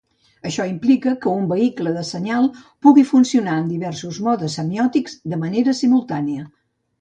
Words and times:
Això 0.51 0.63
implica 0.69 1.11
que 1.25 1.33
un 1.39 1.43
vehicle 1.51 1.93
de 1.97 2.05
senyal 2.11 2.47
pugui 2.87 3.03
funcionar 3.09 3.59
en 3.65 3.69
diversos 3.75 4.19
modes 4.29 4.57
semiòtics 4.61 5.19
de 5.35 5.41
manera 5.45 5.77
simultània. 5.83 6.49